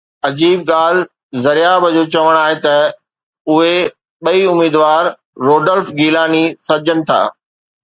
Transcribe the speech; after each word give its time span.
عجيب 0.27 0.59
ڳالهه 0.69 1.09
زرياب 1.45 1.81
جو 1.95 2.03
چوڻ 2.15 2.31
آهي 2.43 2.55
ته 2.65 2.73
اهي 3.53 3.77
ٻئي 4.25 4.41
اميدوار 4.53 5.03
روڊولف 5.47 5.87
گيلاني 5.99 6.45
سڏجن 6.67 7.07
ٿا 7.09 7.23